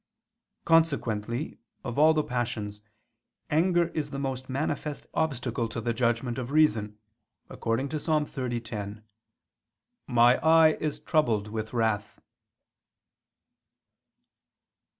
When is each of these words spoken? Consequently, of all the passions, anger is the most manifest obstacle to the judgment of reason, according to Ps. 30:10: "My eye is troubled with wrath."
Consequently, 0.65 1.59
of 1.83 1.99
all 1.99 2.15
the 2.15 2.23
passions, 2.23 2.81
anger 3.51 3.89
is 3.89 4.09
the 4.09 4.17
most 4.17 4.49
manifest 4.49 5.05
obstacle 5.13 5.69
to 5.69 5.79
the 5.79 5.93
judgment 5.93 6.39
of 6.39 6.49
reason, 6.49 6.97
according 7.51 7.87
to 7.89 7.97
Ps. 7.97 8.07
30:10: 8.07 9.03
"My 10.07 10.37
eye 10.39 10.71
is 10.79 10.99
troubled 10.99 11.49
with 11.49 11.71
wrath." 11.71 12.19